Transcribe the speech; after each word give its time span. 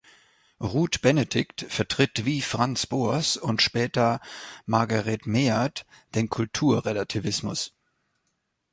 Ruth 0.59 0.99
Benedict 1.03 1.63
vertritt 1.69 2.25
wie 2.25 2.41
Franz 2.41 2.87
Boas 2.87 3.37
und 3.37 3.61
später 3.61 4.19
Margaret 4.65 5.27
Mead 5.27 5.85
den 6.15 6.27
Kulturrelativismus. 6.27 7.71